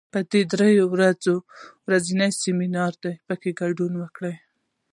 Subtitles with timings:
[0.13, 0.19] دا
[0.53, 1.43] درې ورځنی
[1.91, 4.33] روزنیز سیمینار دی، په کې ګډون وکړه.